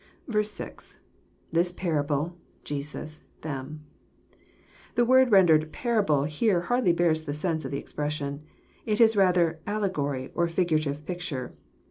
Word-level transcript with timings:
%,—[Thi8 0.31 1.75
parahle.,.Jesu8...them,'\ 1.75 3.81
The 4.95 5.05
word 5.05 5.31
rendered 5.31 5.71
«* 5.71 5.71
parable" 5.71 6.23
here 6.23 6.61
hardly 6.61 6.91
bears 6.91 7.25
the 7.25 7.33
sense 7.35 7.65
of 7.65 7.69
the 7.71 7.77
expression. 7.77 8.41
It 8.87 8.99
is 8.99 9.15
rather 9.15 9.59
allegory," 9.67 10.31
or 10.33 10.47
flgurative 10.47 11.05
picture. 11.05 11.53